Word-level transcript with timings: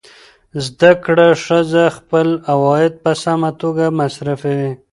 زده 0.65 0.91
کړه 1.05 1.27
ښځه 1.45 1.83
خپل 1.97 2.27
عواید 2.51 2.93
په 3.03 3.11
سمه 3.23 3.49
توګه 3.61 3.85
مصرفوي. 3.99 4.71